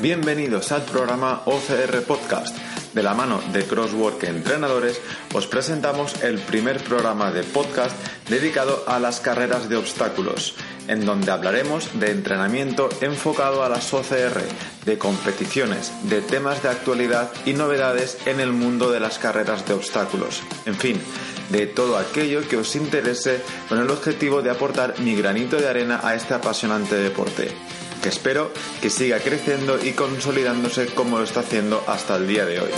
[0.00, 2.56] Bienvenidos al programa OCR Podcast.
[2.94, 5.00] De la mano de Crosswork Entrenadores,
[5.32, 7.94] os presentamos el primer programa de podcast
[8.28, 10.56] dedicado a las carreras de obstáculos,
[10.88, 14.42] en donde hablaremos de entrenamiento enfocado a las OCR,
[14.84, 19.74] de competiciones, de temas de actualidad y novedades en el mundo de las carreras de
[19.74, 20.42] obstáculos.
[20.66, 21.00] En fin,
[21.50, 26.00] de todo aquello que os interese con el objetivo de aportar mi granito de arena
[26.02, 27.52] a este apasionante deporte
[28.08, 32.70] espero que siga creciendo y consolidándose como lo está haciendo hasta el día de hoy.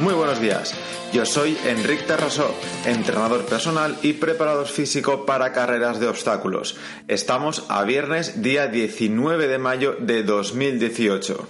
[0.00, 0.74] Muy buenos días.
[1.14, 2.52] Yo soy Enric Terrasó,
[2.84, 6.76] entrenador personal y preparador físico para carreras de obstáculos.
[7.06, 11.48] Estamos a viernes día 19 de mayo de 2018.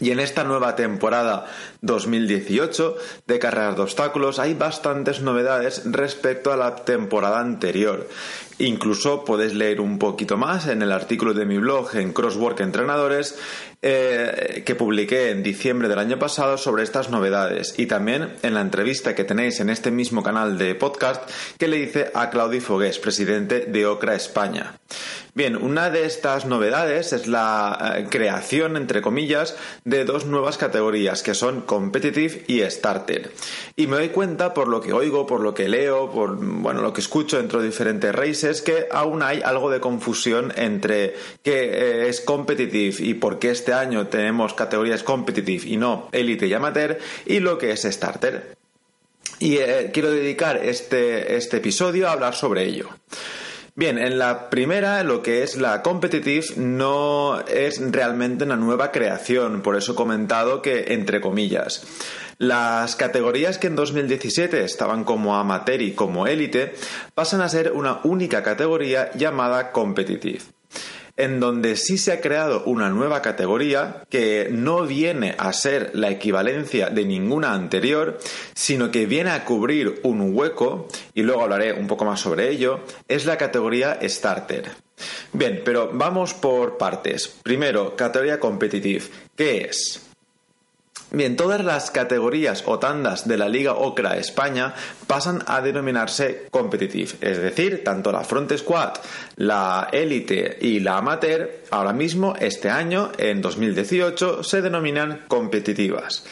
[0.00, 1.46] Y en esta nueva temporada
[1.82, 2.96] 2018
[3.26, 8.08] de carreras de obstáculos hay bastantes novedades respecto a la temporada anterior.
[8.58, 13.36] Incluso podéis leer un poquito más en el artículo de mi blog en Crosswork Entrenadores
[13.86, 18.62] eh, que publiqué en diciembre del año pasado sobre estas novedades y también en la
[18.62, 22.98] entrevista que tenéis en este mismo canal de podcast que le hice a Claudio Fogués,
[22.98, 24.78] presidente de OCRA España.
[25.34, 31.24] Bien, una de estas novedades es la eh, creación, entre comillas, de dos nuevas categorías
[31.24, 33.32] que son Competitive y Starter.
[33.74, 36.92] Y me doy cuenta por lo que oigo, por lo que leo, por bueno, lo
[36.92, 42.08] que escucho dentro de diferentes races, que aún hay algo de confusión entre qué eh,
[42.08, 46.98] es Competitive y por qué este año tenemos categorías Competitive y no Elite y Amateur
[47.26, 48.56] y lo que es Starter.
[49.38, 52.88] Y eh, quiero dedicar este, este episodio a hablar sobre ello.
[53.76, 59.62] Bien, en la primera, lo que es la competitive, no es realmente una nueva creación,
[59.62, 61.84] por eso he comentado que entre comillas.
[62.38, 66.74] Las categorías que en 2017 estaban como amateur y como élite
[67.14, 70.40] pasan a ser una única categoría llamada competitive
[71.16, 76.10] en donde sí se ha creado una nueva categoría que no viene a ser la
[76.10, 78.18] equivalencia de ninguna anterior,
[78.54, 82.80] sino que viene a cubrir un hueco, y luego hablaré un poco más sobre ello,
[83.06, 84.72] es la categoría Starter.
[85.32, 87.28] Bien, pero vamos por partes.
[87.42, 89.04] Primero, categoría Competitive.
[89.36, 90.03] ¿Qué es?
[91.14, 94.74] Bien, todas las categorías o tandas de la Liga Ocra España
[95.06, 98.94] pasan a denominarse competitive, es decir, tanto la Front Squad,
[99.36, 106.24] la Elite y la Amateur, ahora mismo, este año, en 2018, se denominan competitivas.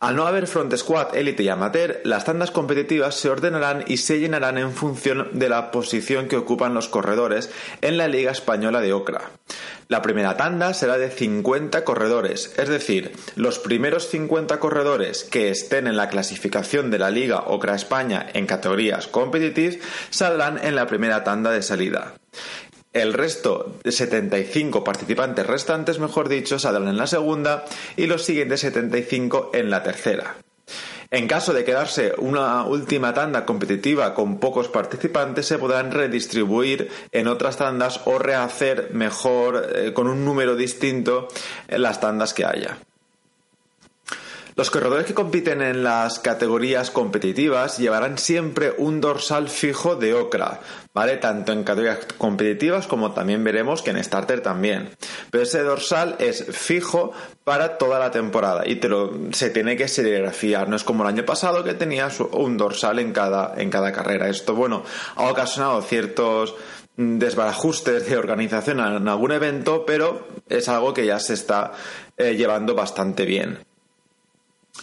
[0.00, 4.20] Al no haber Front Squad, Elite y Amateur, las tandas competitivas se ordenarán y se
[4.20, 7.50] llenarán en función de la posición que ocupan los corredores
[7.80, 9.32] en la Liga Española de Ocra.
[9.88, 15.88] La primera tanda será de 50 corredores, es decir, los primeros 50 corredores que estén
[15.88, 19.80] en la clasificación de la Liga Ocra España en categorías competitive
[20.10, 22.14] saldrán en la primera tanda de salida.
[22.98, 27.64] El resto de 75 participantes restantes, mejor dicho, saldrán en la segunda
[27.96, 30.34] y los siguientes 75 en la tercera.
[31.12, 37.28] En caso de quedarse una última tanda competitiva con pocos participantes, se podrán redistribuir en
[37.28, 41.28] otras tandas o rehacer mejor, eh, con un número distinto,
[41.68, 42.78] las tandas que haya.
[44.58, 50.58] Los corredores que compiten en las categorías competitivas llevarán siempre un dorsal fijo de ocra,
[50.92, 51.16] ¿vale?
[51.18, 54.90] Tanto en categorías competitivas como también veremos que en starter también.
[55.30, 57.12] Pero ese dorsal es fijo
[57.44, 60.68] para toda la temporada y te lo, se tiene que serigrafiar.
[60.68, 64.28] No es como el año pasado que tenías un dorsal en cada, en cada carrera.
[64.28, 64.82] Esto, bueno,
[65.14, 66.56] ha ocasionado ciertos
[66.96, 71.74] desbarajustes de organización en algún evento, pero es algo que ya se está
[72.16, 73.67] eh, llevando bastante bien.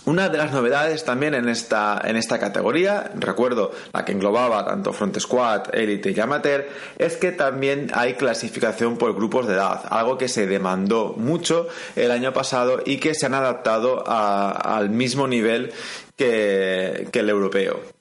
[0.04, 4.94] Una de las novedades también en esta, en esta categoría, recuerdo la que englobaba tanto
[4.94, 6.68] Front Squad, Elite y Amateur,
[7.00, 12.12] es que también hay clasificación por grupos de edad, algo que se demandó mucho el
[12.12, 15.74] año pasado y que se han adaptado al mismo nivel
[16.16, 17.96] que, que el europeo.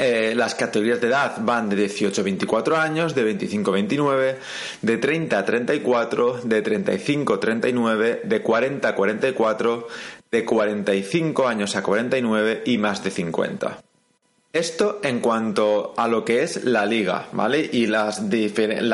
[0.00, 4.38] Eh, las categorías de edad van de 18 a 24 años, de 25 a 29,
[4.80, 9.88] de 30 a 34, de 35 a 39, de 40 a 44,
[10.30, 13.87] de 45 años a 49 y más de 50.
[14.50, 17.68] Esto en cuanto a lo que es la liga, ¿vale?
[17.70, 18.08] Y la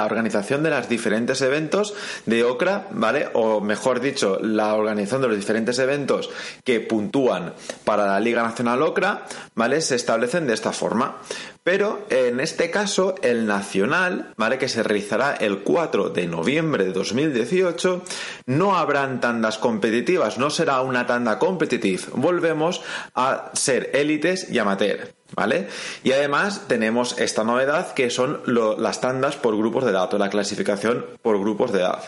[0.05, 1.95] organización de los diferentes eventos
[2.27, 3.29] de OCRA, ¿vale?
[3.35, 6.29] O mejor dicho, la organización de los diferentes eventos
[6.65, 7.55] que puntúan
[7.85, 9.81] para la Liga Nacional OCRA, ¿vale?
[9.81, 11.19] Se establecen de esta forma.
[11.62, 14.59] Pero en este caso, el nacional, ¿vale?
[14.59, 18.03] Que se realizará el 4 de noviembre de 2018,
[18.47, 22.03] no habrán tandas competitivas, no será una tanda competitiva.
[22.15, 22.83] Volvemos
[23.15, 25.15] a ser élites y amateur.
[25.36, 25.69] ¿Vale?
[26.02, 28.40] Y además tenemos esta novedad que son
[28.78, 32.02] las tandas por grupos de edad o la clasificación por grupos de edad.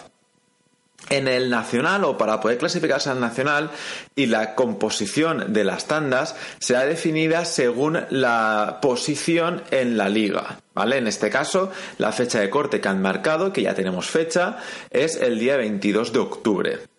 [1.08, 3.70] En el nacional o para poder clasificarse al nacional
[4.16, 10.58] y la composición de las tandas será definida según la posición en la liga.
[10.74, 10.98] ¿Vale?
[10.98, 14.58] En este caso, la fecha de corte que han marcado, que ya tenemos fecha,
[14.90, 16.95] es el día 22 de octubre.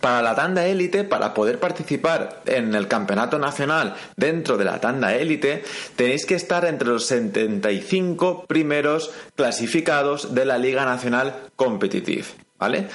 [0.00, 5.14] Para la tanda élite, para poder participar en el campeonato nacional dentro de la tanda
[5.14, 5.62] élite,
[5.96, 12.24] tenéis que estar entre los 75 primeros clasificados de la Liga Nacional Competitive.
[12.58, 12.86] ¿Vale?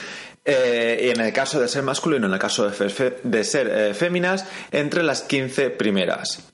[0.50, 4.46] Eh, y en el caso de ser masculino, en el caso de, ser eh, féminas,
[4.72, 6.54] entre las 15 primeras.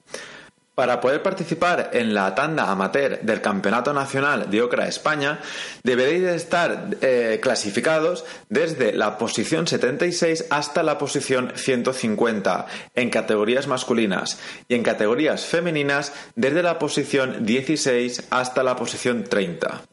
[0.75, 5.39] Para poder participar en la tanda amateur del Campeonato Nacional de Ocra España,
[5.83, 12.65] deberéis estar eh, clasificados desde la posición 76 hasta la posición 150
[12.95, 19.83] en categorías masculinas y en categorías femeninas desde la posición 16 hasta la posición 30.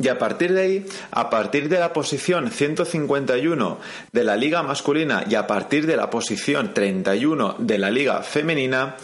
[0.00, 3.78] Y a partir de ahí, a partir de la posición 151
[4.12, 8.96] de la liga masculina y a partir de la posición 31 de la liga femenina,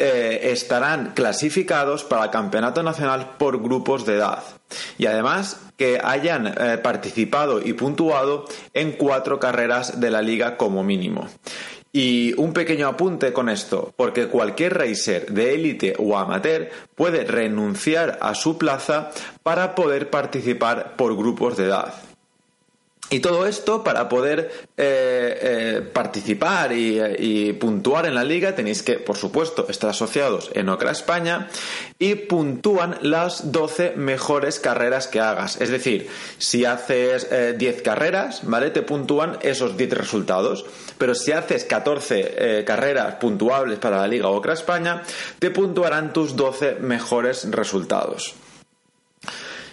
[0.00, 4.42] eh, estarán clasificados para el campeonato nacional por grupos de edad
[4.96, 10.82] y además que hayan eh, participado y puntuado en cuatro carreras de la liga como
[10.82, 11.28] mínimo.
[11.92, 18.18] Y un pequeño apunte con esto, porque cualquier racer de élite o amateur puede renunciar
[18.22, 19.10] a su plaza
[19.42, 22.09] para poder participar por grupos de edad.
[23.12, 28.94] Y todo esto para poder eh, eh, participar y, puntuar en la liga tenéis que,
[28.94, 31.48] por supuesto, estar asociados en Ocra España
[31.98, 35.60] y puntúan las 12 mejores carreras que hagas.
[35.60, 36.08] Es decir,
[36.38, 37.28] si haces
[37.58, 38.70] 10 eh, carreras, ¿vale?
[38.70, 40.64] Te puntúan esos 10 resultados.
[40.96, 45.02] Pero si haces 14 carreras puntuables para la liga Ocra España,
[45.38, 48.34] te puntuarán tus 12 mejores resultados.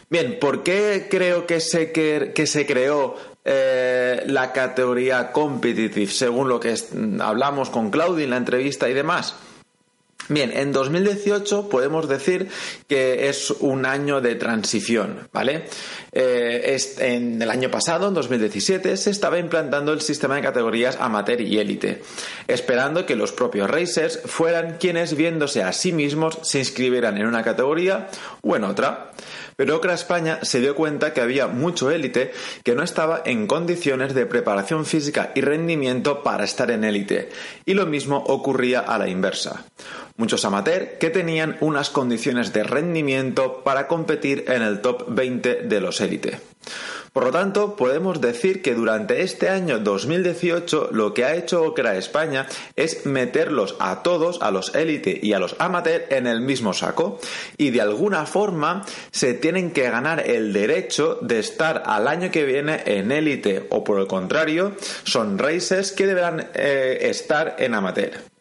[0.10, 6.76] Bien, ¿por qué creo que se, creó eh, la categoría competitive, según lo que
[7.20, 9.36] hablamos con Claudia en la entrevista y demás?
[10.30, 12.50] Bien, en 2018 podemos decir
[12.90, 15.68] que es un año de transición, ¿vale?
[16.12, 21.40] Eh, en el año pasado, en 2017, se estaba implantando el sistema de categorías amateur
[21.40, 22.02] y élite,
[22.48, 27.44] esperando que los propios racers fueran quienes, viéndose a sí mismos, se inscribieran en una
[27.44, 28.10] categoría
[28.42, 29.12] o en otra.
[29.56, 32.32] Pero Ocra España se dio cuenta que había mucho élite
[32.64, 37.30] que no estaba en condiciones de preparación física y rendimiento para estar en élite,
[37.66, 39.66] y lo mismo ocurría a la inversa.
[40.18, 45.82] Muchos amateurs que tenían unas condiciones de rendimiento para competir en el top 20 de
[45.82, 46.40] los élite.
[47.18, 51.98] Por lo tanto, podemos decir que durante este año 2018 lo que ha hecho Ocra
[51.98, 56.74] España es meterlos a todos, a los élite y a los amateur, en el mismo
[56.74, 57.20] saco
[57.58, 62.46] y de alguna forma se tienen que ganar el derecho de estar al año que
[62.46, 68.37] viene en élite o por el contrario son races que deberán eh, estar en amateur.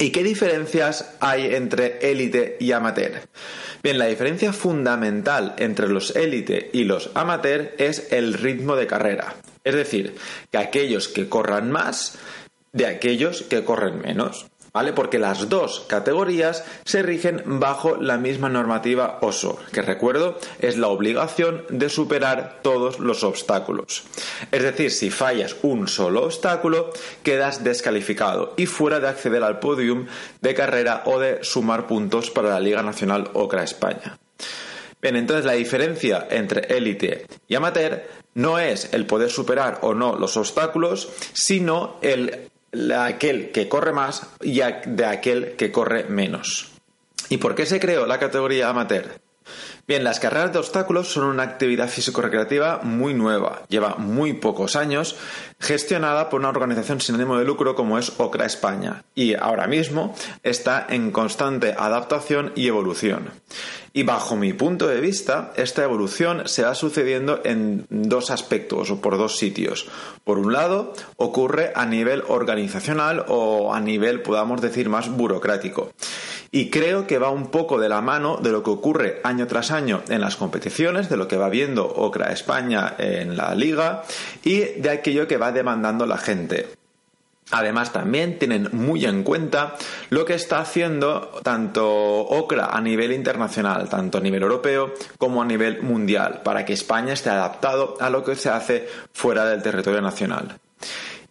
[0.00, 3.20] ¿Y qué diferencias hay entre élite y amateur?
[3.82, 9.34] Bien, la diferencia fundamental entre los élite y los amateur es el ritmo de carrera.
[9.64, 10.14] Es decir,
[10.52, 12.16] que aquellos que corran más
[12.72, 14.46] de aquellos que corren menos.
[14.78, 14.92] ¿Vale?
[14.92, 20.86] Porque las dos categorías se rigen bajo la misma normativa OSO, que recuerdo es la
[20.86, 24.04] obligación de superar todos los obstáculos.
[24.52, 26.92] Es decir, si fallas un solo obstáculo,
[27.24, 30.06] quedas descalificado y fuera de acceder al podium
[30.42, 34.16] de carrera o de sumar puntos para la Liga Nacional Ocra España.
[35.02, 38.04] Bien, entonces la diferencia entre élite y amateur
[38.34, 44.26] no es el poder superar o no los obstáculos, sino el aquel que corre más
[44.40, 46.72] y de aquel que corre menos.
[47.28, 49.20] ¿Y por qué se creó la categoría amateur?
[49.88, 55.16] Bien, las carreras de obstáculos son una actividad físico-recreativa muy nueva, lleva muy pocos años,
[55.58, 60.14] gestionada por una organización sin ánimo de lucro como es OCRA España, y ahora mismo
[60.42, 63.30] está en constante adaptación y evolución.
[63.94, 69.00] Y bajo mi punto de vista, esta evolución se va sucediendo en dos aspectos o
[69.00, 69.88] por dos sitios.
[70.22, 75.92] Por un lado, ocurre a nivel organizacional o a nivel, podamos decir, más burocrático.
[76.50, 79.70] Y creo que va un poco de la mano de lo que ocurre año tras
[79.70, 84.02] año en las competiciones, de lo que va viendo Ocra España en la liga
[84.42, 86.68] y de aquello que va demandando la gente.
[87.50, 89.74] Además, también tienen muy en cuenta
[90.10, 95.46] lo que está haciendo tanto OCRA a nivel internacional, tanto a nivel europeo como a
[95.46, 100.02] nivel mundial, para que España esté adaptado a lo que se hace fuera del territorio
[100.02, 100.58] nacional.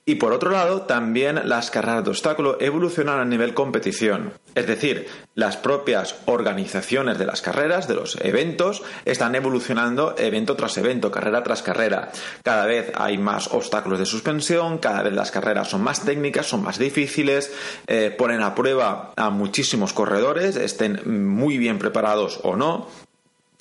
[0.09, 4.31] Y por otro lado, también las carreras de obstáculo evolucionan a nivel competición.
[4.55, 10.77] Es decir, las propias organizaciones de las carreras, de los eventos, están evolucionando evento tras
[10.77, 12.09] evento, carrera tras carrera.
[12.41, 16.63] Cada vez hay más obstáculos de suspensión, cada vez las carreras son más técnicas, son
[16.63, 17.51] más difíciles,
[17.87, 22.87] eh, ponen a prueba a muchísimos corredores, estén muy bien preparados o no.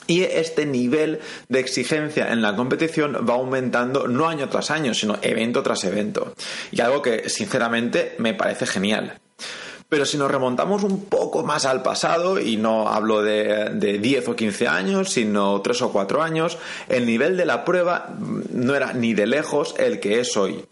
[0.06, 5.18] Y este nivel de exigencia en la competición va aumentando no año tras año, sino
[5.22, 6.34] evento tras evento.
[6.70, 9.18] Y algo que sinceramente me parece genial.
[9.88, 14.28] Pero si nos remontamos un poco más al pasado, y no hablo de, de, 10
[14.28, 16.58] o 15 años, sino 3 o 4 años,
[16.88, 18.16] el nivel de la prueba
[18.52, 20.64] no era ni de lejos el que es hoy.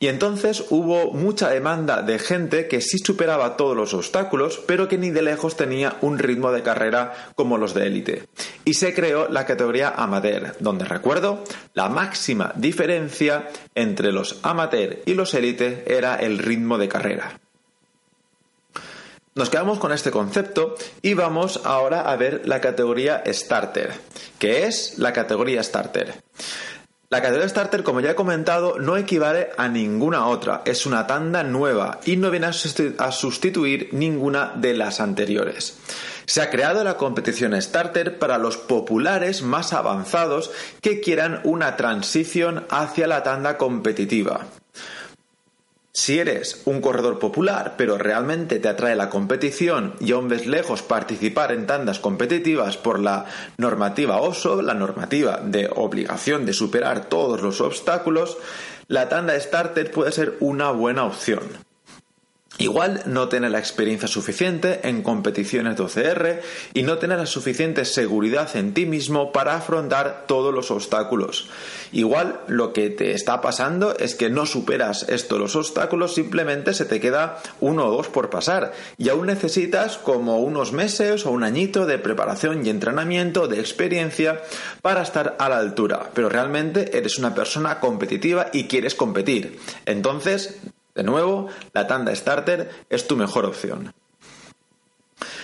[0.00, 4.96] Y entonces hubo mucha demanda de gente que sí superaba todos los obstáculos, pero que
[4.96, 8.24] ni de lejos tenía un ritmo de carrera como los de élite.
[8.64, 15.12] Y se creó la categoría amateur, donde recuerdo, la máxima diferencia entre los amateur y
[15.12, 17.38] los élite era el ritmo de carrera.
[19.34, 23.92] Nos quedamos con este concepto y vamos ahora a ver la categoría starter.
[24.38, 26.14] ¿Qué es la categoría starter?
[27.12, 30.62] La categoría starter, como ya he comentado, no equivale a ninguna otra.
[30.64, 35.76] Es una tanda nueva y no viene a sustituir ninguna de las anteriores.
[36.26, 42.64] Se ha creado la competición starter para los populares más avanzados que quieran una transición
[42.70, 44.46] hacia la tanda competitiva.
[45.92, 50.82] Si eres un corredor popular, pero realmente te atrae la competición y aún ves lejos
[50.82, 53.26] participar en tandas competitivas por la
[53.58, 58.38] normativa OSO, la normativa de obligación de superar todos los obstáculos,
[58.86, 61.40] la tanda starter puede ser una buena opción.
[62.58, 66.40] Igual no tiene la experiencia suficiente en competiciones de OCR
[66.74, 71.48] y no tiene la suficiente seguridad en ti mismo para afrontar todos los obstáculos.
[71.92, 76.84] Igual lo que te está pasando es que no superas estos los obstáculos, simplemente se
[76.84, 81.44] te queda uno o dos por pasar y aún necesitas como unos meses o un
[81.44, 84.42] añito de preparación y entrenamiento, de experiencia
[84.82, 86.10] para estar a la altura.
[86.14, 89.58] Pero realmente eres una persona competitiva y quieres competir.
[89.86, 90.60] Entonces,
[90.94, 93.92] de nuevo, la tanda starter es tu mejor opción.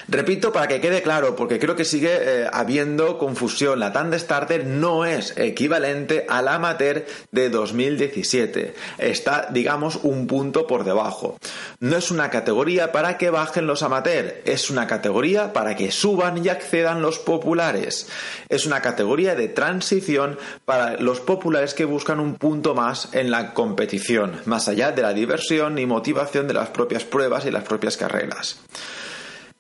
[0.09, 3.81] Repito para que quede claro, porque creo que sigue eh, habiendo confusión.
[3.81, 8.75] La tanda starter no es equivalente al amateur de 2017.
[8.99, 11.39] Está, digamos, un punto por debajo.
[11.81, 16.45] No es una categoría para que bajen los amateurs, es una categoría para que suban
[16.45, 18.09] y accedan los populares.
[18.49, 23.55] Es una categoría de transición para los populares que buscan un punto más en la
[23.55, 27.97] competición, más allá de la diversión y motivación de las propias pruebas y las propias
[27.97, 28.59] carreras.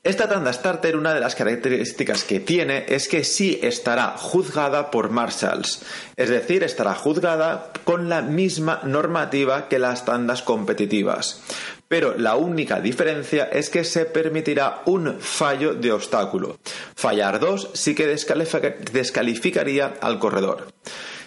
[0.06, 5.10] Esta tanda starter, una de las características que tiene es que sí estará juzgada por
[5.10, 5.82] marshals,
[6.14, 11.40] es decir, estará juzgada con la misma normativa que las tandas competitivas.
[11.88, 16.56] Pero la única diferencia es que se permitirá un fallo de obstáculo.
[16.94, 20.68] Fallar dos sí que descalificaría al corredor.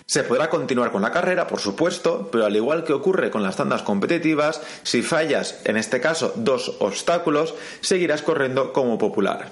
[0.10, 3.58] Se podrá continuar con la carrera, por supuesto, pero al igual que ocurre con las
[3.58, 9.52] tandas competitivas, si fallas, en este caso, dos obstáculos, seguirás corriendo como popular.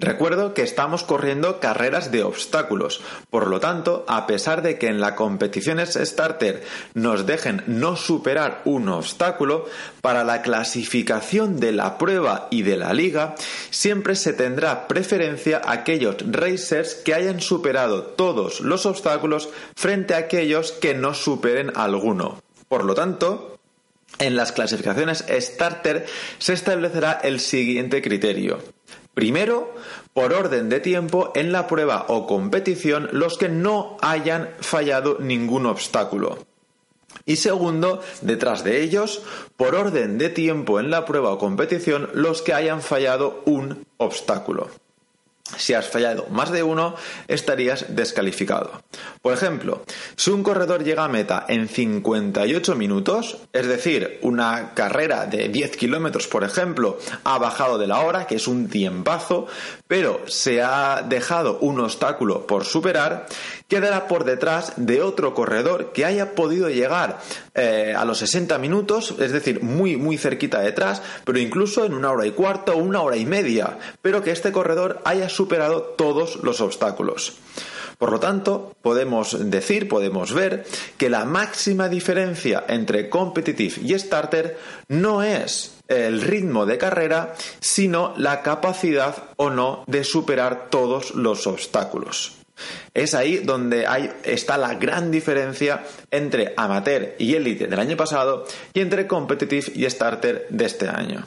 [0.00, 3.00] Recuerdo que estamos corriendo carreras de obstáculos,
[3.30, 6.62] por lo tanto, a pesar de que en la competición starter
[6.94, 9.66] nos dejen no superar un obstáculo,
[10.00, 13.34] para la clasificación de la prueba y de la liga,
[13.70, 20.18] siempre se tendrá preferencia a aquellos racers que hayan superado todos los obstáculos frente a
[20.18, 22.40] aquellos que no superen alguno.
[22.68, 23.58] Por lo tanto,
[24.20, 26.06] en las clasificaciones starter
[26.38, 28.77] se establecerá el siguiente criterio.
[29.18, 29.74] Primero,
[30.14, 35.66] por orden de tiempo en la prueba o competición los que no hayan fallado ningún
[35.66, 36.46] obstáculo.
[37.26, 39.22] Y segundo, detrás de ellos,
[39.56, 44.70] por orden de tiempo en la prueba o competición los que hayan fallado un obstáculo.
[45.56, 46.94] Si has fallado más de uno,
[47.26, 48.82] estarías descalificado.
[49.22, 49.82] Por ejemplo,
[50.16, 55.76] si un corredor llega a meta en 58 minutos, es decir, una carrera de 10
[55.76, 59.46] kilómetros, por ejemplo, ha bajado de la hora, que es un tiempazo,
[59.86, 63.26] pero se ha dejado un obstáculo por superar,
[63.68, 67.20] quedará por detrás de otro corredor que haya podido llegar
[67.54, 72.10] eh, a los 60 minutos, es decir, muy, muy cerquita detrás, pero incluso en una
[72.10, 76.36] hora y cuarto o una hora y media, pero que este corredor haya superado todos
[76.42, 77.36] los obstáculos.
[77.98, 80.64] Por lo tanto, podemos decir, podemos ver
[80.96, 84.56] que la máxima diferencia entre competitive y starter
[84.86, 91.48] no es el ritmo de carrera, sino la capacidad o no de superar todos los
[91.48, 92.37] obstáculos.
[92.94, 98.46] Es ahí donde hay, está la gran diferencia entre amateur y élite del año pasado
[98.72, 101.24] y entre competitive y starter de este año.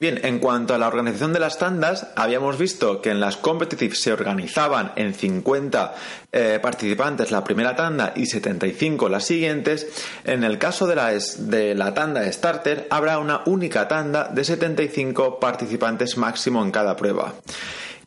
[0.00, 3.94] Bien, en cuanto a la organización de las tandas, habíamos visto que en las competitive
[3.94, 5.94] se organizaban en 50
[6.32, 9.86] eh, participantes la primera tanda y 75 las siguientes.
[10.24, 15.38] En el caso de la, de la tanda starter, habrá una única tanda de 75
[15.38, 17.34] participantes máximo en cada prueba.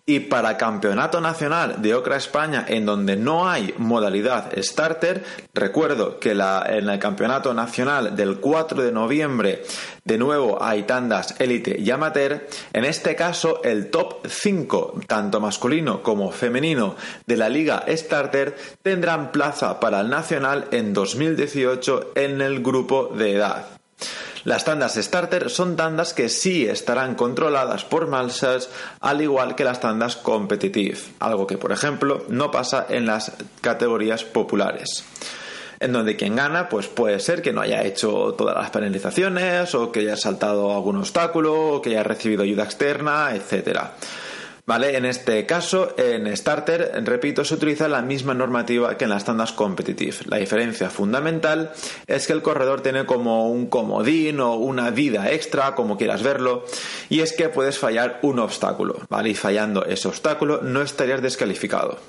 [0.08, 6.30] Y para Campeonato Nacional de Ocra España, en donde no hay modalidad starter, recuerdo que
[6.30, 9.64] en el Campeonato Nacional del 4 de noviembre,
[10.04, 12.48] de nuevo hay tandas élite y amateur.
[12.74, 16.96] En este caso, el top 5, tanto masculino como femenino,
[17.26, 23.34] de la Liga Starter tendrán plaza para el Nacional en 2018 en el grupo de
[23.38, 23.76] edad.
[24.46, 28.70] Las tandas starter son tandas que sí estarán controladas por Malsers,
[29.02, 34.24] al igual que las tandas competitive, algo que por ejemplo no pasa en las categorías
[34.24, 35.04] populares
[35.80, 39.92] en donde quien gana pues puede ser que no haya hecho todas las penalizaciones o
[39.92, 43.94] que haya saltado algún obstáculo o que haya recibido ayuda externa, etcétera.
[44.66, 44.98] ¿Vale?
[44.98, 49.52] En este caso, en Starter, repito, se utiliza la misma normativa que en las tandas
[49.52, 50.18] competitive.
[50.26, 51.72] La diferencia fundamental
[52.08, 56.66] es que el corredor tiene como un comodín o una vida extra, como quieras verlo,
[57.10, 59.30] y es que puedes fallar un obstáculo, ¿vale?
[59.30, 62.00] Y fallando ese obstáculo no estarías descalificado.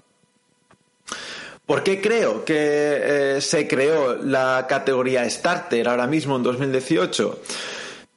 [1.67, 7.41] ¿Por qué creo que eh, se creó la categoría Starter ahora mismo en 2018?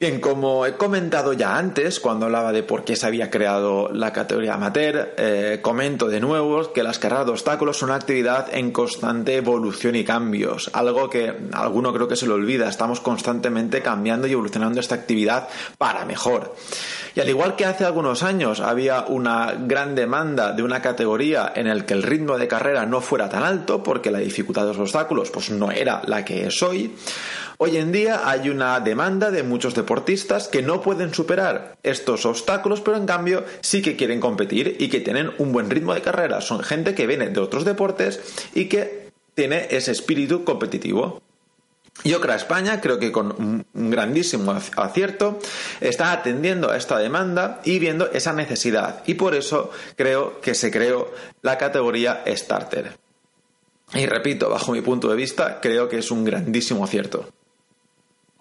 [0.01, 4.13] Bien, como he comentado ya antes, cuando hablaba de por qué se había creado la
[4.13, 8.71] categoría amateur, eh, comento de nuevo que las carreras de obstáculos son una actividad en
[8.71, 14.25] constante evolución y cambios, algo que alguno creo que se lo olvida, estamos constantemente cambiando
[14.25, 16.55] y evolucionando esta actividad para mejor.
[17.13, 21.67] Y al igual que hace algunos años había una gran demanda de una categoría en
[21.67, 24.77] el que el ritmo de carrera no fuera tan alto porque la dificultad de los
[24.77, 26.95] obstáculos pues no era la que es hoy,
[27.61, 32.79] Hoy en día hay una demanda de muchos deportistas que no pueden superar estos obstáculos,
[32.79, 36.39] pero en cambio sí que quieren competir y que tienen un buen ritmo de carrera.
[36.39, 38.21] Son gente que viene de otros deportes
[38.55, 41.21] y que tiene ese espíritu competitivo.
[42.05, 45.39] Y Ocra España, creo que con un grandísimo acierto,
[45.81, 49.03] está atendiendo a esta demanda y viendo esa necesidad.
[49.05, 52.97] Y por eso creo que se creó la categoría Starter.
[53.93, 57.27] Y repito, bajo mi punto de vista, creo que es un grandísimo acierto.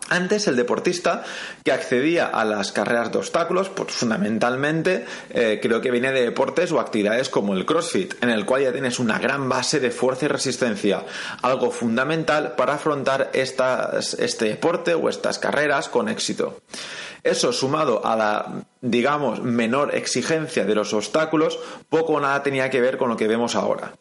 [0.09, 1.23] Antes el deportista
[1.65, 6.73] que accedía a las carreras de obstáculos, pues fundamentalmente eh, creo que viene de deportes
[6.73, 10.25] o actividades como el CrossFit, en el cual ya tienes una gran base de fuerza
[10.25, 11.05] y resistencia,
[11.43, 16.63] algo fundamental para afrontar este deporte o estas carreras con éxito.
[17.23, 22.81] Eso sumado a la, digamos, menor exigencia de los obstáculos, poco o nada tenía que
[22.81, 23.93] ver con lo que vemos ahora.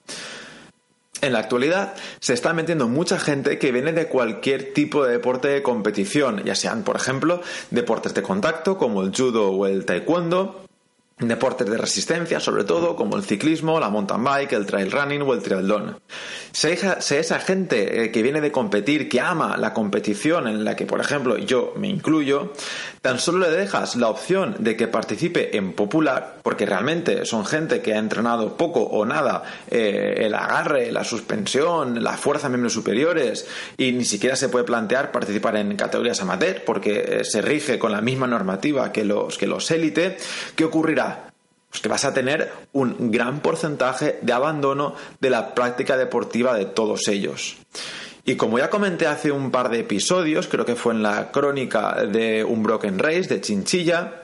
[1.21, 5.47] En la actualidad se está metiendo mucha gente que viene de cualquier tipo de deporte
[5.47, 10.66] de competición, ya sean, por ejemplo, deportes de contacto como el judo o el taekwondo,
[11.19, 15.33] deportes de resistencia, sobre todo, como el ciclismo, la mountain bike, el trail running o
[15.33, 15.99] el triatlón.
[16.51, 20.85] Si, esa gente eh, que viene de competir, que ama la competición en la que,
[20.85, 22.53] por ejemplo, yo me incluyo,
[23.01, 27.81] tan solo le dejas la opción de que participe en popular, porque realmente son gente
[27.81, 33.47] que ha entrenado poco o nada eh, el agarre, la suspensión, la fuerza miembros superiores,
[33.75, 37.91] y ni siquiera se puede plantear participar en categorías amateur, porque eh, se rige con
[37.91, 40.17] la misma normativa que los, que los élite,
[40.55, 41.06] ¿qué ocurrirá?
[41.77, 46.65] Pues que vas a tener un gran porcentaje de abandono de la práctica deportiva de
[46.65, 47.57] todos ellos.
[48.25, 52.03] Y como ya comenté hace un par de episodios, creo que fue en la crónica
[52.03, 54.23] de un Broken Race de Chinchilla,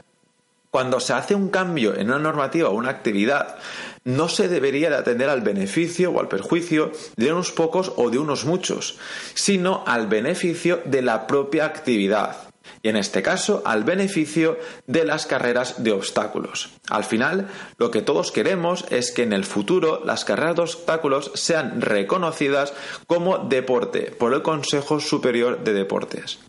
[0.72, 3.56] cuando se hace un cambio en una normativa o una actividad,
[4.04, 8.18] no se debería de atender al beneficio o al perjuicio de unos pocos o de
[8.18, 8.98] unos muchos,
[9.36, 12.52] sino al beneficio de la propia actividad.
[12.84, 16.70] Y en este caso al beneficio de las carreras de obstáculos.
[16.90, 21.32] Al final, lo que todos queremos es que en el futuro las carreras de obstáculos
[21.34, 22.74] sean reconocidas
[23.08, 26.40] como deporte por el Consejo Superior de Deportes.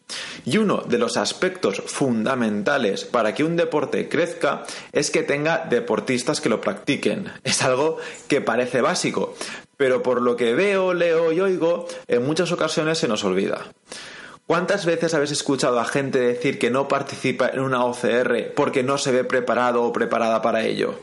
[0.44, 6.40] Y uno de los aspectos fundamentales para que un deporte crezca es que tenga deportistas
[6.40, 7.30] que lo practiquen.
[7.44, 9.36] Es algo que parece básico,
[9.76, 13.66] pero por lo que veo, leo y oigo, en muchas ocasiones se nos olvida.
[14.46, 18.98] ¿Cuántas veces habéis escuchado a gente decir que no participa en una OCR porque no
[18.98, 21.00] se ve preparado o preparada para ello?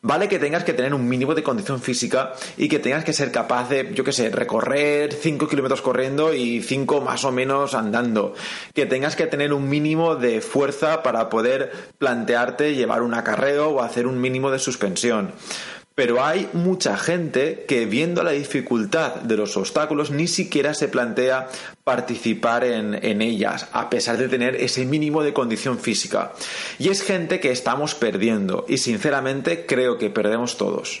[0.00, 3.32] Vale que tengas que tener un mínimo de condición física y que tengas que ser
[3.32, 8.34] capaz de, yo qué sé, recorrer 5 kilómetros corriendo y 5 más o menos andando.
[8.72, 13.82] Que tengas que tener un mínimo de fuerza para poder plantearte llevar un acarreo o
[13.82, 15.32] hacer un mínimo de suspensión.
[15.96, 21.48] Pero hay mucha gente que viendo la dificultad de los obstáculos ni siquiera se plantea
[21.84, 26.32] participar en, en, ellas, a pesar de tener ese mínimo de condición física.
[26.78, 31.00] Y es gente que estamos perdiendo y sinceramente creo que perdemos todos.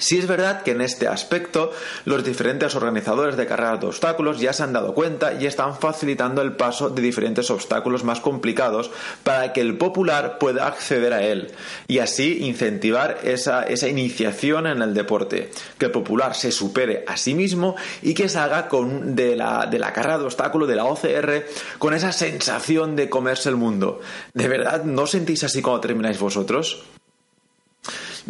[0.00, 1.72] Sí es verdad que en este aspecto
[2.06, 6.40] los diferentes organizadores de carreras de obstáculos ya se han dado cuenta y están facilitando
[6.40, 8.90] el paso de diferentes obstáculos más complicados
[9.22, 11.52] para que el popular pueda acceder a él
[11.86, 17.34] y así incentivar esa, iniciación en el deporte, que el popular se supere a sí
[17.34, 21.44] mismo y que salga con, de, la, de la carrera de obstáculo, de la OCR,
[21.78, 24.00] con esa sensación de comerse el mundo.
[24.32, 26.84] ¿De verdad no sentís así cuando termináis vosotros?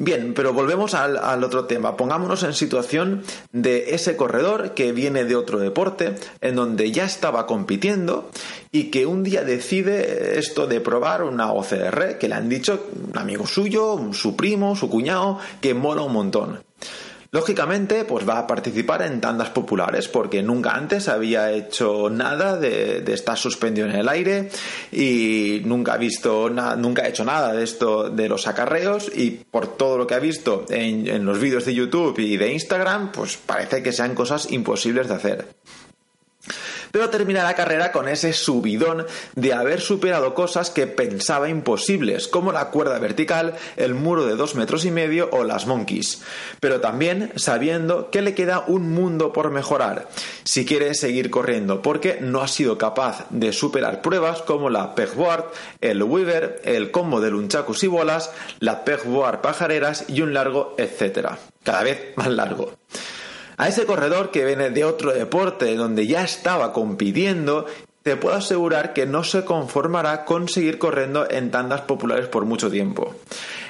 [0.03, 1.95] Bien, pero volvemos al, otro tema.
[1.95, 7.47] Pongámonos en situación de ese corredor que viene de otro deporte, en donde ya estaba
[7.47, 8.31] compitiendo
[8.73, 13.19] y que un día decide esto de probar una OCR, que le han dicho un
[13.19, 16.70] amigo suyo, su primo, su cuñado, que mola un montón.
[17.33, 23.05] Lógicamente, pues va a participar en tandas populares porque nunca antes había hecho nada de,
[23.13, 24.51] estar suspendido en el aire
[24.91, 29.77] y nunca ha visto nunca ha hecho nada de esto de los acarreos y por
[29.77, 33.37] todo lo que ha visto en, en los vídeos de YouTube y de Instagram, pues
[33.37, 35.49] parece que sean cosas imposibles de hacer
[36.93, 42.53] pero termina la carrera con ese subidón de haber superado cosas que pensaba imposibles, como
[42.53, 46.23] la cuerda vertical, el muro de dos metros y medio o las monkeys,
[46.61, 50.09] pero también sabiendo que le queda un mundo por mejorar.
[50.45, 55.47] Si quiere seguir corriendo, porque no ha sido capaz de superar pruebas como la pegboard,
[55.81, 61.39] el weaver, el combo de lunchacos y bolas, la pegboard pajareras y un largo etcétera,
[61.63, 62.73] cada vez más largo.
[63.61, 67.67] A ese corredor que viene de otro deporte donde ya estaba compitiendo,
[68.03, 72.71] te puedo asegurar que no se conformará con seguir corriendo en tandas populares por mucho
[72.71, 73.15] tiempo.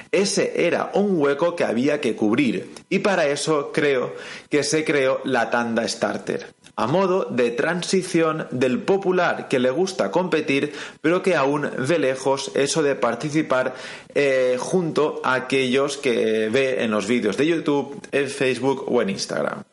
[0.09, 4.15] Ese era un hueco que había que cubrir y para eso creo
[4.49, 10.09] que se creó la tanda starter, a modo de transición del popular que le gusta
[10.09, 13.75] competir pero que aún ve lejos eso de participar
[14.15, 19.09] eh, junto a aquellos que ve en los vídeos de YouTube, en Facebook o en
[19.09, 19.63] Instagram.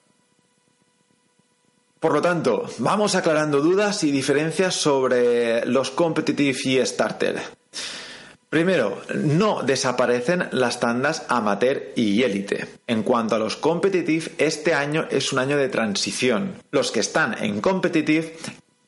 [2.00, 7.42] Por lo tanto, vamos aclarando dudas y diferencias sobre los competitive y starter.
[8.48, 12.66] Primero, no desaparecen las tandas amateur y élite.
[12.86, 16.54] En cuanto a los competitive, este año es un año de transición.
[16.70, 18.36] Los que están en competitive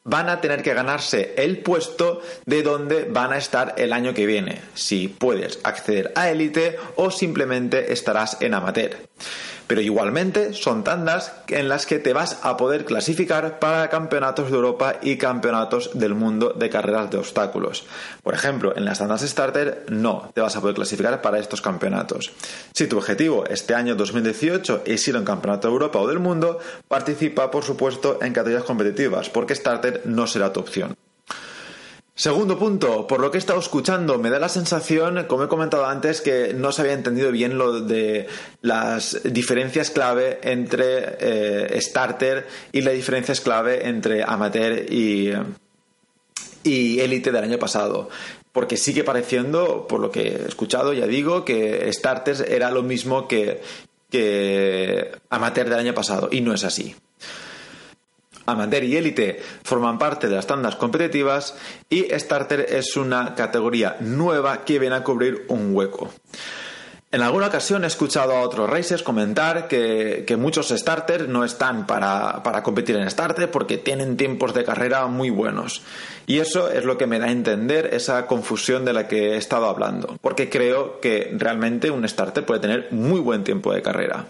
[0.05, 4.25] van a tener que ganarse el puesto de donde van a estar el año que
[4.25, 8.96] viene, si puedes acceder a élite o simplemente estarás en amateur.
[9.70, 14.56] Pero igualmente son tandas en las que te vas a poder clasificar para campeonatos de
[14.56, 17.87] Europa y campeonatos del mundo de carreras de obstáculos.
[18.24, 22.33] Por ejemplo, en las tandas starter no te vas a poder clasificar para estos campeonatos.
[22.74, 26.18] Si tu objetivo este año 2018 es ir a un campeonato de Europa o del
[26.18, 30.96] mundo, participa por supuesto en categorías competitivas, porque starter no será tu opción.
[32.20, 35.87] Segundo punto, por lo que he estado escuchando, me da la sensación, como he comentado
[35.87, 38.26] antes, que no se había entendido bien lo de
[38.61, 45.30] las diferencias clave entre eh, starter y las diferencias clave entre amateur y,
[46.62, 48.11] y élite del año pasado.
[48.52, 53.28] Porque sigue pareciendo, por lo que he escuchado, ya digo, que starters era lo mismo
[53.28, 53.62] que,
[54.11, 56.94] que amateur del año pasado, y no es así.
[58.46, 61.55] Amateur y Élite forman parte de las tandas competitivas
[61.88, 66.11] y Starter es una categoría nueva que viene a cubrir un hueco.
[67.12, 72.40] En alguna ocasión he escuchado a otros racers comentar que, muchos starters no están para,
[72.44, 75.83] para, competir en starter porque tienen tiempos de carrera muy buenos.
[76.29, 79.37] Y eso es lo que me da a entender esa confusión de la que he
[79.37, 80.18] estado hablando.
[80.20, 84.26] Porque creo que realmente un starter puede tener muy buen tiempo de carrera.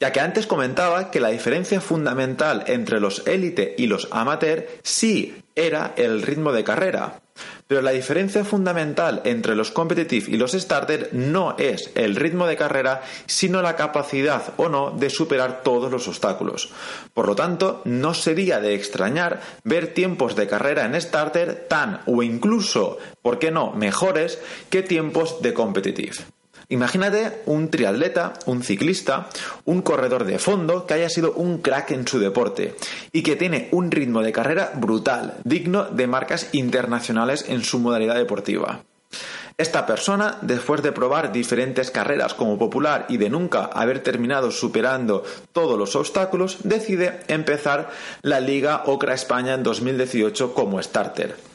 [0.00, 5.36] Ya que antes comentaba que la diferencia fundamental entre los élite y los amateur sí
[5.54, 7.20] era el ritmo de carrera.
[7.66, 12.56] Pero la diferencia fundamental entre los competitive y los starter no es el ritmo de
[12.56, 16.70] carrera, sino la capacidad o no de superar todos los obstáculos.
[17.14, 22.22] Por lo tanto, no sería de extrañar ver tiempos de carrera en starter tan o
[22.22, 26.16] incluso, ¿por qué no?, mejores que tiempos de competitive.
[26.70, 29.28] Imagínate un triatleta, un ciclista,
[29.64, 32.76] un corredor de fondo que haya sido un crack en su deporte
[33.12, 38.14] y que tiene un ritmo de carrera brutal, digno de marcas internacionales en su modalidad
[38.14, 38.84] deportiva.
[39.58, 45.24] Esta persona, después de probar diferentes carreras como popular y de nunca haber terminado superando
[45.52, 47.90] todos los obstáculos, decide empezar
[48.22, 51.49] la Liga Ocra España en 2018 como starter.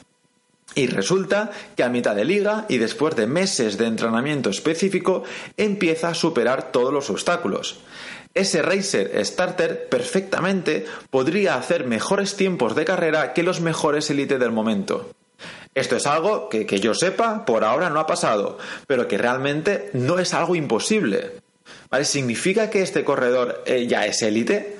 [0.74, 5.24] Y resulta que a mitad de liga y después de meses de entrenamiento específico
[5.56, 7.80] empieza a superar todos los obstáculos.
[8.34, 14.52] Ese racer starter perfectamente podría hacer mejores tiempos de carrera que los mejores élite del
[14.52, 15.10] momento.
[15.74, 19.90] Esto es algo que, que, yo sepa por ahora no ha pasado, pero que realmente
[19.94, 21.32] no es algo imposible.
[21.90, 22.04] ¿Vale?
[22.04, 24.76] ¿Significa que este corredor eh, ya es élite?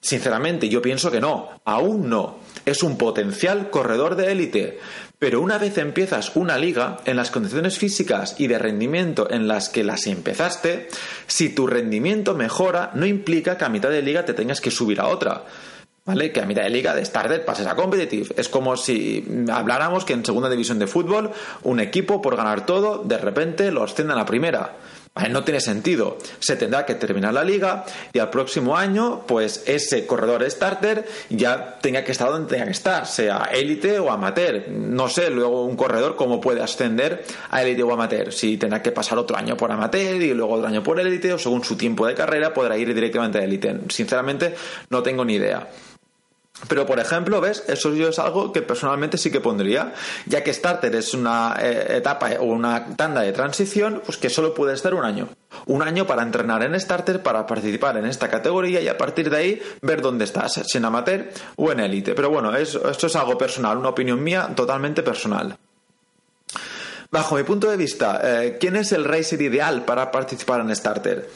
[0.00, 2.38] Sinceramente, yo pienso que no, aún no.
[2.64, 4.80] Es un potencial corredor de élite,
[5.22, 9.68] pero una vez empiezas una liga, en las condiciones físicas y de rendimiento en las
[9.68, 10.88] que las empezaste,
[11.28, 15.00] si tu rendimiento mejora, no implica que a mitad de liga te tengas que subir
[15.00, 15.44] a otra.
[16.04, 16.32] ¿Vale?
[16.32, 18.34] Que a mitad de liga de starter pases a competitive.
[18.36, 21.30] Es como si habláramos que en segunda división de fútbol
[21.62, 24.74] un equipo por ganar todo de repente lo asciende a la primera.
[25.30, 26.16] No tiene sentido.
[26.38, 31.78] Se tendrá que terminar la liga y al próximo año, pues ese corredor starter ya
[31.80, 34.68] tenga que estar donde tenga que estar, sea élite o amateur.
[34.70, 38.32] No sé, luego un corredor cómo puede ascender a élite o amateur.
[38.32, 41.38] Si tendrá que pasar otro año por amateur y luego otro año por élite o
[41.38, 43.80] según su tiempo de carrera podrá ir directamente a élite.
[43.90, 44.54] Sinceramente,
[44.88, 45.68] no tengo ni idea.
[46.68, 47.64] Pero, por ejemplo, ¿ves?
[47.66, 49.94] Eso yo es algo que personalmente sí que pondría,
[50.26, 54.54] ya que Starter es una eh, etapa o una tanda de transición, pues que solo
[54.54, 55.28] puede estar un año.
[55.66, 59.36] Un año para entrenar en Starter, para participar en esta categoría y a partir de
[59.36, 62.14] ahí ver dónde estás, si en amateur o en élite.
[62.14, 65.56] Pero bueno, esto es algo personal, una opinión mía totalmente personal.
[67.12, 71.28] Bajo mi punto de vista, eh, ¿quién es el racer ideal para participar en Starter?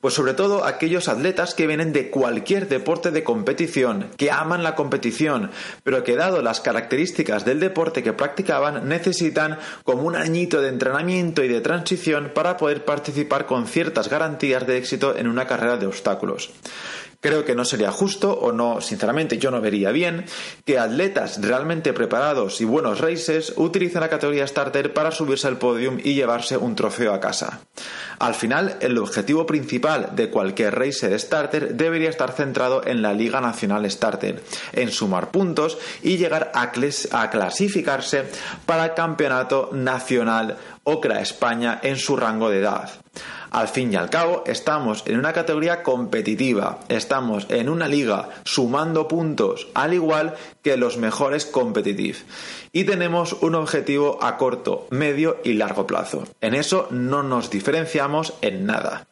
[0.00, 4.76] Pues sobre todo aquellos atletas que vienen de cualquier deporte de competición, que aman la
[4.76, 5.50] competición,
[5.82, 11.42] pero que dado las características del deporte que practicaban, necesitan como un añito de entrenamiento
[11.42, 15.88] y de transición para poder participar con ciertas garantías de éxito en una carrera de
[15.88, 16.52] obstáculos.
[17.24, 20.26] Creo que no sería justo o no, sinceramente yo no vería bien
[20.66, 25.98] que atletas realmente preparados y buenos races utilicen la categoría starter para subirse al podium
[26.04, 27.60] y llevarse un trofeo a casa.
[28.18, 33.40] Al final, el objetivo principal de cualquier racer starter debería estar centrado en la Liga
[33.40, 34.42] Nacional Starter,
[34.74, 36.72] en sumar puntos y llegar a,
[37.12, 38.24] a clasificarse
[38.66, 43.03] para el Campeonato Nacional Ocra España en su rango de edad.
[43.50, 49.06] Al fin y al cabo, estamos en una categoría competitiva, estamos en una liga sumando
[49.06, 52.22] puntos, al igual que los mejores competitivos.
[52.72, 56.24] Y tenemos un objetivo a corto, medio y largo plazo.
[56.40, 59.06] En eso no nos diferenciamos en nada.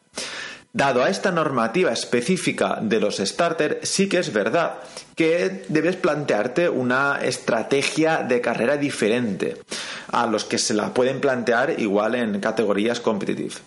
[0.75, 4.79] Dado a esta normativa específica de los starters, sí que es verdad
[5.15, 9.59] que debes plantearte una estrategia de carrera diferente
[10.11, 13.61] a los que se la pueden plantear igual en categorías competitivas.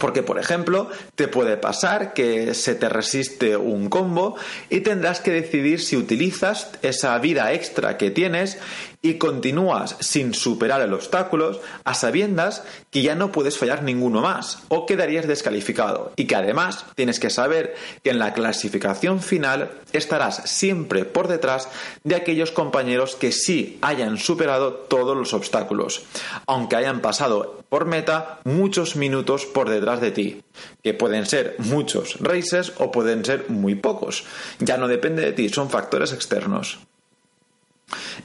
[0.00, 4.36] Porque, por ejemplo, te puede pasar que se te resiste un combo
[4.68, 8.58] y tendrás que decidir si utilizas esa vida extra que tienes
[9.02, 14.62] y continúas sin superar el obstáculo a sabiendas que ya no puedes fallar ninguno más
[14.68, 16.12] o quedarías descalificado.
[16.16, 21.68] Y que además tienes que saber que en la clasificación final estarás siempre por detrás
[22.02, 26.04] de aquellos compañeros que sí hayan superado todos los obstáculos,
[26.46, 30.42] aunque hayan pasado por meta muchos minutos por detrás de ti,
[30.82, 34.24] que pueden ser muchos races o pueden ser muy pocos.
[34.58, 36.78] Ya no depende de ti, son factores externos.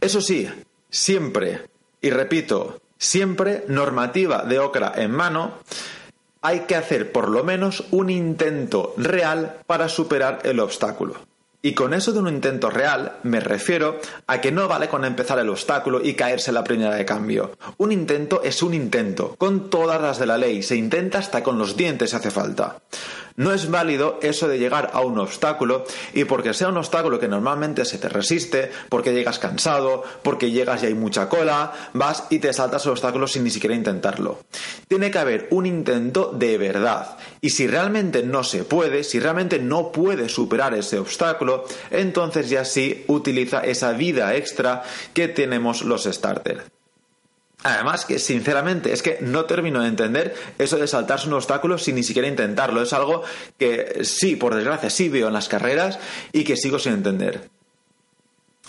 [0.02, 0.50] Eso sí,
[0.90, 1.62] siempre,
[2.02, 5.60] y repito, siempre normativa de OCRA en mano,
[6.42, 11.29] hay que hacer por lo menos un intento real para superar el obstáculo.
[11.62, 15.40] Y con eso de un intento real me refiero a que no vale con empezar
[15.40, 17.52] el obstáculo y caerse la primera de cambio.
[17.78, 21.60] Un intento es un intento, con todas las de la ley, se intenta hasta con
[21.60, 22.78] los dientes si hace falta.
[23.40, 27.30] No es válido eso de llegar a un obstáculo y porque sea un obstáculo que
[27.30, 32.40] normalmente se te resiste, porque llegas cansado, porque llegas y hay mucha cola, vas y
[32.40, 34.40] te saltas el obstáculo sin ni siquiera intentarlo.
[34.90, 37.18] Tiene que haber un intento de verdad.
[37.40, 42.66] Y si realmente no se puede, si realmente no puedes superar ese obstáculo, entonces ya
[42.66, 46.64] sí utiliza esa vida extra que tenemos los starters.
[47.64, 51.96] Además que sinceramente es que no termino de entender eso de saltarse un obstáculo sin
[51.96, 52.82] ni siquiera intentarlo.
[52.82, 53.24] Es algo
[53.58, 56.00] que sí, por desgracia, sí veo en las carreras
[56.32, 57.59] y que sigo sin entender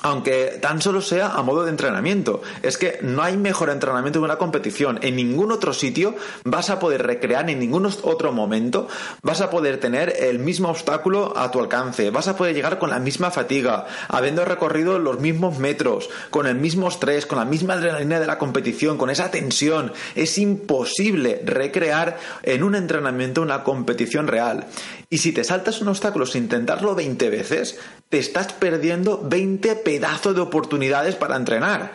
[0.02, 2.42] aunque tan solo sea a modo de entrenamiento.
[2.62, 4.98] Es que no hay mejor entrenamiento que una competición.
[5.02, 8.88] En ningún otro sitio vas a poder recrear, en ningún otro momento
[9.22, 12.10] vas a poder tener el mismo obstáculo a tu alcance.
[12.10, 16.56] Vas a poder llegar con la misma fatiga, habiendo recorrido los mismos metros, con el
[16.56, 19.92] mismo estrés, con la misma adrenalina de la competición, con esa tensión.
[20.14, 24.66] Es imposible recrear en un entrenamiento una competición real.
[25.08, 27.78] Y si te saltas un obstáculo sin intentarlo 20 veces,
[28.10, 31.94] te estás perdiendo 20 pedazos de oportunidades para entrenar.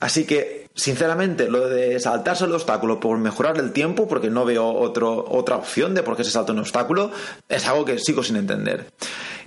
[0.00, 4.66] Así que, sinceramente, lo de saltarse el obstáculo por mejorar el tiempo, porque no veo
[4.68, 7.12] otra opción de por qué se salta un obstáculo,
[7.48, 8.86] es algo que sigo sin entender.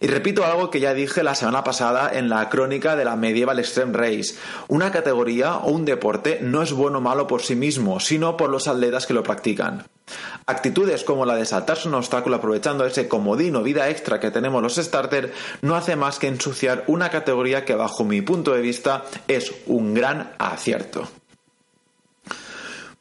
[0.01, 3.59] Y repito algo que ya dije la semana pasada en la crónica de la Medieval
[3.59, 4.35] Extreme Race.
[4.67, 8.49] Una categoría o un deporte no es bueno o malo por sí mismo, sino por
[8.49, 9.85] los atletas que lo practican.
[10.45, 14.75] Actitudes como la de saltarse un obstáculo aprovechando ese comodino vida extra que tenemos los
[14.75, 19.51] starter no hace más que ensuciar una categoría que bajo mi punto de vista es
[19.65, 21.07] un gran acierto.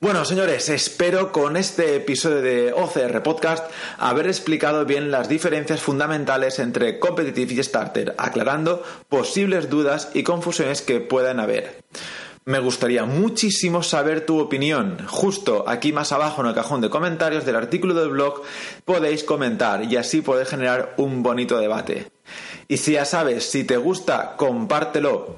[0.04, 6.58] Bueno, señores, espero con este episodio de OCR Podcast haber explicado bien las diferencias fundamentales
[6.58, 11.82] entre competitive y starter, aclarando posibles dudas y confusiones que puedan haber.
[12.44, 14.98] Me gustaría muchísimo saber tu opinión.
[15.06, 18.42] Justo aquí más abajo en el cajón de comentarios del artículo del blog
[18.84, 22.12] podéis comentar y así poder generar un bonito debate.
[22.68, 25.36] Y si ya sabes, si te gusta, compártelo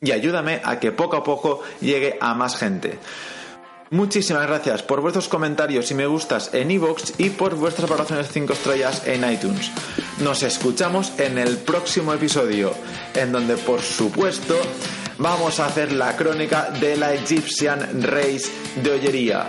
[0.00, 2.98] y ayúdame a que poco a poco llegue a más gente.
[3.90, 8.52] Muchísimas gracias por vuestros comentarios y me gustas en iVoox y por vuestras valoraciones 5
[8.52, 9.70] estrellas en iTunes.
[10.22, 12.74] Nos escuchamos en el próximo episodio,
[13.14, 14.56] en donde por supuesto
[15.16, 18.50] vamos a hacer la crónica de la Egyptian Race
[18.82, 19.46] de Ollería.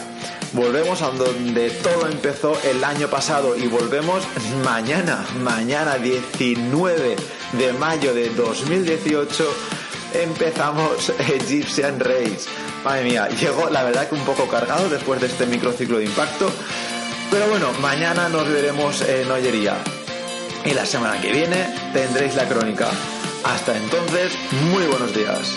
[0.54, 4.24] Volvemos a donde todo empezó el año pasado y volvemos
[4.64, 7.16] mañana, mañana 19
[7.60, 9.80] de mayo de 2018
[10.14, 12.48] empezamos Egyptian Race.
[12.84, 16.52] Madre mía, llegó la verdad que un poco cargado después de este microciclo de impacto.
[17.32, 19.78] Pero bueno, mañana nos veremos en Ollería.
[20.66, 22.90] Y la semana que viene tendréis la crónica.
[23.44, 24.34] Hasta entonces,
[24.72, 25.56] muy buenos días.